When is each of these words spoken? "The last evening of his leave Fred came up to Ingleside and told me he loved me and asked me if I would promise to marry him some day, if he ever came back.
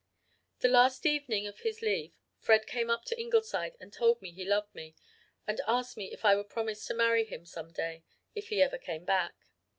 "The 0.61 0.67
last 0.67 1.05
evening 1.05 1.45
of 1.45 1.59
his 1.59 1.83
leave 1.83 2.15
Fred 2.39 2.65
came 2.65 2.89
up 2.89 3.05
to 3.05 3.19
Ingleside 3.21 3.77
and 3.79 3.93
told 3.93 4.19
me 4.19 4.31
he 4.31 4.43
loved 4.43 4.73
me 4.73 4.95
and 5.45 5.61
asked 5.67 5.95
me 5.95 6.11
if 6.11 6.25
I 6.25 6.33
would 6.35 6.49
promise 6.49 6.83
to 6.87 6.95
marry 6.95 7.23
him 7.23 7.45
some 7.45 7.71
day, 7.71 8.03
if 8.33 8.47
he 8.47 8.63
ever 8.63 8.79
came 8.79 9.05
back. 9.05 9.35